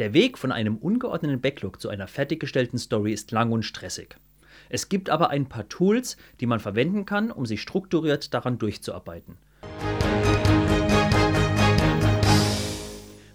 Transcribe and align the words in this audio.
Der 0.00 0.12
Weg 0.12 0.38
von 0.38 0.50
einem 0.50 0.76
ungeordneten 0.76 1.40
Backlog 1.40 1.80
zu 1.80 1.88
einer 1.88 2.08
fertiggestellten 2.08 2.80
Story 2.80 3.12
ist 3.12 3.30
lang 3.30 3.52
und 3.52 3.62
stressig. 3.62 4.16
Es 4.68 4.88
gibt 4.88 5.08
aber 5.08 5.30
ein 5.30 5.48
paar 5.48 5.68
Tools, 5.68 6.16
die 6.40 6.46
man 6.46 6.58
verwenden 6.58 7.04
kann, 7.06 7.30
um 7.30 7.46
sich 7.46 7.62
strukturiert 7.62 8.34
daran 8.34 8.58
durchzuarbeiten. 8.58 9.36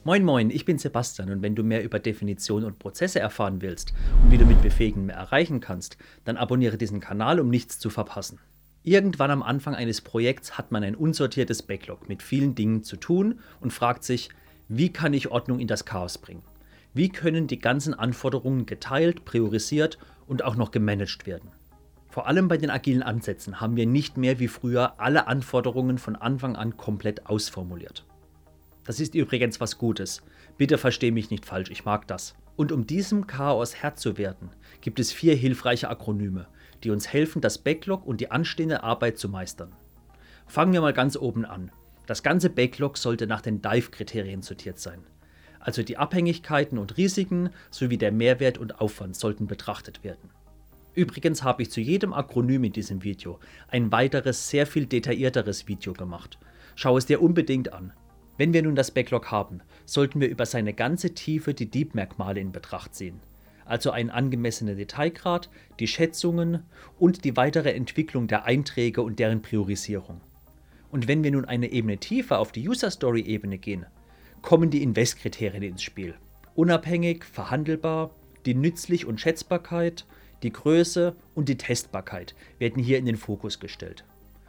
Moin 0.03 0.25
Moin, 0.25 0.49
ich 0.49 0.65
bin 0.65 0.77
Sebastian 0.77 1.29
und 1.29 1.41
wenn 1.41 1.55
du 1.55 1.63
mehr 1.63 1.81
über 1.81 1.97
Definition 1.97 2.65
und 2.65 2.77
Prozesse 2.77 3.21
erfahren 3.21 3.61
willst 3.61 3.93
und 4.21 4.31
wie 4.31 4.37
du 4.37 4.45
mit 4.45 4.61
Befähigen 4.61 5.05
mehr 5.05 5.15
erreichen 5.15 5.61
kannst, 5.61 5.97
dann 6.25 6.35
abonniere 6.35 6.77
diesen 6.77 6.99
Kanal, 6.99 7.39
um 7.39 7.49
nichts 7.49 7.79
zu 7.79 7.89
verpassen. 7.89 8.37
Irgendwann 8.83 9.31
am 9.31 9.43
Anfang 9.43 9.75
eines 9.75 10.01
Projekts 10.01 10.57
hat 10.57 10.73
man 10.73 10.83
ein 10.83 10.95
unsortiertes 10.95 11.63
Backlog 11.63 12.09
mit 12.09 12.21
vielen 12.21 12.53
Dingen 12.53 12.83
zu 12.83 12.97
tun 12.97 13.39
und 13.61 13.71
fragt 13.71 14.03
sich, 14.03 14.29
wie 14.71 14.93
kann 14.93 15.15
ich 15.15 15.31
Ordnung 15.31 15.59
in 15.59 15.67
das 15.67 15.83
Chaos 15.83 16.19
bringen? 16.19 16.43
Wie 16.93 17.09
können 17.09 17.47
die 17.47 17.57
ganzen 17.57 17.95
Anforderungen 17.95 18.67
geteilt, 18.67 19.25
priorisiert 19.25 19.97
und 20.27 20.43
auch 20.43 20.55
noch 20.55 20.69
gemanagt 20.69 21.25
werden? 21.25 21.49
Vor 22.07 22.27
allem 22.27 22.47
bei 22.47 22.57
den 22.57 22.69
agilen 22.69 23.01
Ansätzen 23.01 23.59
haben 23.59 23.75
wir 23.75 23.87
nicht 23.87 24.17
mehr 24.17 24.39
wie 24.39 24.47
früher 24.47 24.99
alle 24.99 25.25
Anforderungen 25.25 25.97
von 25.97 26.15
Anfang 26.15 26.55
an 26.55 26.77
komplett 26.77 27.25
ausformuliert. 27.25 28.05
Das 28.85 28.99
ist 28.99 29.15
übrigens 29.15 29.59
was 29.59 29.79
Gutes. 29.79 30.21
Bitte 30.57 30.77
versteh 30.77 31.09
mich 31.09 31.31
nicht 31.31 31.47
falsch, 31.47 31.71
ich 31.71 31.85
mag 31.85 32.07
das. 32.07 32.35
Und 32.55 32.71
um 32.71 32.85
diesem 32.85 33.25
Chaos 33.25 33.73
Herr 33.75 33.95
zu 33.95 34.19
werden, 34.19 34.51
gibt 34.81 34.99
es 34.99 35.11
vier 35.11 35.35
hilfreiche 35.35 35.89
Akronyme, 35.89 36.47
die 36.83 36.91
uns 36.91 37.07
helfen, 37.07 37.41
das 37.41 37.57
Backlog 37.57 38.05
und 38.05 38.21
die 38.21 38.29
anstehende 38.29 38.83
Arbeit 38.83 39.17
zu 39.17 39.29
meistern. 39.29 39.71
Fangen 40.45 40.73
wir 40.73 40.81
mal 40.81 40.93
ganz 40.93 41.17
oben 41.17 41.45
an. 41.45 41.71
Das 42.09 42.23
ganze 42.23 42.49
Backlog 42.49 42.97
sollte 42.97 43.27
nach 43.27 43.41
den 43.41 43.61
Dive-Kriterien 43.61 44.41
sortiert 44.41 44.79
sein. 44.79 45.03
Also 45.59 45.83
die 45.83 45.97
Abhängigkeiten 45.97 46.79
und 46.79 46.97
Risiken 46.97 47.51
sowie 47.69 47.99
der 47.99 48.11
Mehrwert 48.11 48.57
und 48.57 48.81
Aufwand 48.81 49.15
sollten 49.15 49.45
betrachtet 49.45 50.03
werden. 50.03 50.31
Übrigens 50.95 51.43
habe 51.43 51.61
ich 51.61 51.69
zu 51.69 51.81
jedem 51.81 52.13
Akronym 52.13 52.63
in 52.63 52.73
diesem 52.73 53.03
Video 53.03 53.37
ein 53.67 53.91
weiteres, 53.91 54.49
sehr 54.49 54.65
viel 54.65 54.87
detaillierteres 54.87 55.67
Video 55.67 55.93
gemacht. 55.93 56.39
Schau 56.73 56.97
es 56.97 57.05
dir 57.05 57.21
unbedingt 57.21 57.73
an. 57.73 57.93
Wenn 58.39 58.53
wir 58.53 58.63
nun 58.63 58.73
das 58.73 58.89
Backlog 58.89 59.29
haben, 59.29 59.61
sollten 59.85 60.19
wir 60.19 60.29
über 60.29 60.47
seine 60.47 60.73
ganze 60.73 61.13
Tiefe 61.13 61.53
die 61.53 61.69
Deep-Merkmale 61.69 62.39
in 62.39 62.51
Betracht 62.51 62.95
ziehen. 62.95 63.19
Also 63.65 63.91
einen 63.91 64.09
angemessenen 64.09 64.77
Detailgrad, 64.77 65.51
die 65.79 65.87
Schätzungen 65.87 66.63
und 66.97 67.23
die 67.23 67.37
weitere 67.37 67.73
Entwicklung 67.73 68.25
der 68.25 68.45
Einträge 68.45 69.03
und 69.03 69.19
deren 69.19 69.43
Priorisierung. 69.43 70.21
Und 70.91 71.07
wenn 71.07 71.23
wir 71.23 71.31
nun 71.31 71.45
eine 71.45 71.71
Ebene 71.71 71.97
tiefer 71.97 72.39
auf 72.39 72.51
die 72.51 72.67
User 72.67 72.89
Story 72.91 73.21
Ebene 73.21 73.57
gehen, 73.57 73.85
kommen 74.41 74.69
die 74.69 74.83
Invest-Kriterien 74.83 75.63
ins 75.63 75.83
Spiel. 75.83 76.15
Unabhängig, 76.55 77.23
verhandelbar, 77.25 78.11
die 78.45 78.55
Nützlich- 78.55 79.05
und 79.05 79.19
Schätzbarkeit, 79.19 80.05
die 80.43 80.51
Größe 80.51 81.15
und 81.35 81.49
die 81.49 81.57
Testbarkeit 81.57 82.33
werden 82.57 82.81
hier 82.81 82.97
in 82.97 83.05
den 83.05 83.17
Fokus 83.17 83.59
gestellt. 83.59 84.03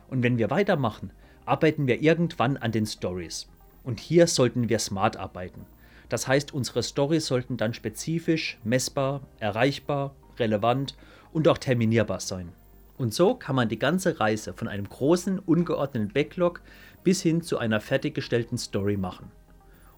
Und 0.08 0.22
wenn 0.22 0.38
wir 0.38 0.50
weitermachen, 0.50 1.12
arbeiten 1.44 1.86
wir 1.86 2.00
irgendwann 2.02 2.56
an 2.56 2.72
den 2.72 2.86
Stories. 2.86 3.48
Und 3.82 4.00
hier 4.00 4.26
sollten 4.26 4.68
wir 4.68 4.78
smart 4.78 5.16
arbeiten. 5.16 5.66
Das 6.08 6.26
heißt, 6.26 6.52
unsere 6.52 6.82
Stories 6.82 7.26
sollten 7.26 7.56
dann 7.56 7.74
spezifisch, 7.74 8.58
messbar, 8.64 9.22
erreichbar, 9.38 10.14
relevant 10.38 10.96
und 11.32 11.48
auch 11.48 11.58
terminierbar 11.58 12.20
sein. 12.20 12.52
Und 13.00 13.14
so 13.14 13.34
kann 13.34 13.56
man 13.56 13.70
die 13.70 13.78
ganze 13.78 14.20
Reise 14.20 14.52
von 14.52 14.68
einem 14.68 14.86
großen, 14.86 15.38
ungeordneten 15.38 16.12
Backlog 16.12 16.60
bis 17.02 17.22
hin 17.22 17.40
zu 17.40 17.56
einer 17.56 17.80
fertiggestellten 17.80 18.58
Story 18.58 18.98
machen. 18.98 19.32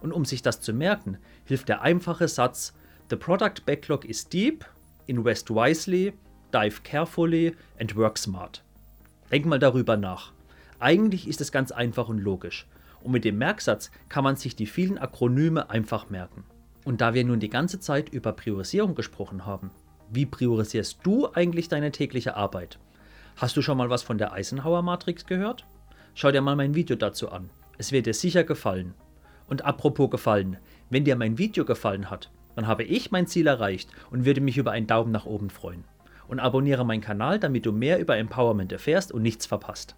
Und 0.00 0.12
um 0.12 0.24
sich 0.24 0.40
das 0.40 0.60
zu 0.60 0.72
merken, 0.72 1.18
hilft 1.44 1.68
der 1.68 1.82
einfache 1.82 2.28
Satz: 2.28 2.74
The 3.10 3.16
product 3.16 3.66
backlog 3.66 4.04
is 4.04 4.28
deep, 4.28 4.64
invest 5.08 5.50
wisely, 5.50 6.12
dive 6.54 6.82
carefully 6.84 7.56
and 7.80 7.96
work 7.96 8.18
smart. 8.18 8.62
Denk 9.32 9.46
mal 9.46 9.58
darüber 9.58 9.96
nach. 9.96 10.30
Eigentlich 10.78 11.26
ist 11.26 11.40
es 11.40 11.50
ganz 11.50 11.72
einfach 11.72 12.08
und 12.08 12.18
logisch. 12.18 12.68
Und 13.02 13.10
mit 13.10 13.24
dem 13.24 13.36
Merksatz 13.36 13.90
kann 14.10 14.22
man 14.22 14.36
sich 14.36 14.54
die 14.54 14.66
vielen 14.66 14.98
Akronyme 14.98 15.70
einfach 15.70 16.08
merken. 16.08 16.44
Und 16.84 17.00
da 17.00 17.14
wir 17.14 17.24
nun 17.24 17.40
die 17.40 17.50
ganze 17.50 17.80
Zeit 17.80 18.10
über 18.10 18.30
Priorisierung 18.30 18.94
gesprochen 18.94 19.44
haben, 19.44 19.72
wie 20.08 20.24
priorisierst 20.24 21.00
du 21.02 21.32
eigentlich 21.32 21.68
deine 21.68 21.90
tägliche 21.90 22.36
Arbeit? 22.36 22.78
Hast 23.36 23.56
du 23.56 23.62
schon 23.62 23.78
mal 23.78 23.90
was 23.90 24.02
von 24.02 24.18
der 24.18 24.32
Eisenhower 24.32 24.82
Matrix 24.82 25.26
gehört? 25.26 25.64
Schau 26.14 26.30
dir 26.30 26.42
mal 26.42 26.56
mein 26.56 26.74
Video 26.74 26.96
dazu 26.96 27.30
an. 27.30 27.50
Es 27.78 27.90
wird 27.90 28.06
dir 28.06 28.14
sicher 28.14 28.44
gefallen. 28.44 28.94
Und 29.48 29.64
apropos 29.64 30.10
gefallen, 30.10 30.58
wenn 30.90 31.04
dir 31.04 31.16
mein 31.16 31.38
Video 31.38 31.64
gefallen 31.64 32.10
hat, 32.10 32.30
dann 32.54 32.66
habe 32.66 32.84
ich 32.84 33.10
mein 33.10 33.26
Ziel 33.26 33.46
erreicht 33.46 33.90
und 34.10 34.24
würde 34.24 34.40
mich 34.40 34.58
über 34.58 34.72
einen 34.72 34.86
Daumen 34.86 35.10
nach 35.10 35.26
oben 35.26 35.50
freuen. 35.50 35.84
Und 36.28 36.38
abonniere 36.38 36.84
meinen 36.84 37.00
Kanal, 37.00 37.38
damit 37.38 37.66
du 37.66 37.72
mehr 37.72 37.98
über 37.98 38.16
Empowerment 38.16 38.72
erfährst 38.72 39.12
und 39.12 39.22
nichts 39.22 39.46
verpasst. 39.46 39.96